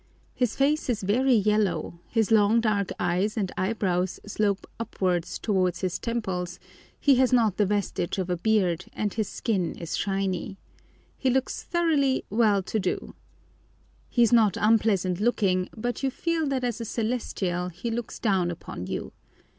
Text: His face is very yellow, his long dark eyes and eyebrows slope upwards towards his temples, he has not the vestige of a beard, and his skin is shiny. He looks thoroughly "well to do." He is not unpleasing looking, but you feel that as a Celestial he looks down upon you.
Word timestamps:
His 0.33 0.55
face 0.55 0.89
is 0.89 1.03
very 1.03 1.35
yellow, 1.35 1.99
his 2.07 2.31
long 2.31 2.59
dark 2.59 2.91
eyes 2.99 3.37
and 3.37 3.51
eyebrows 3.55 4.19
slope 4.25 4.65
upwards 4.79 5.37
towards 5.37 5.81
his 5.81 5.99
temples, 5.99 6.59
he 6.99 7.17
has 7.17 7.31
not 7.31 7.57
the 7.57 7.67
vestige 7.67 8.17
of 8.17 8.27
a 8.27 8.35
beard, 8.35 8.85
and 8.93 9.13
his 9.13 9.29
skin 9.29 9.75
is 9.75 9.95
shiny. 9.95 10.57
He 11.19 11.29
looks 11.29 11.61
thoroughly 11.61 12.25
"well 12.31 12.63
to 12.63 12.79
do." 12.79 13.13
He 14.09 14.23
is 14.23 14.33
not 14.33 14.57
unpleasing 14.57 15.17
looking, 15.19 15.69
but 15.77 16.01
you 16.01 16.09
feel 16.09 16.47
that 16.47 16.63
as 16.63 16.81
a 16.81 16.85
Celestial 16.85 17.67
he 17.67 17.91
looks 17.91 18.17
down 18.17 18.49
upon 18.49 18.87
you. 18.87 19.11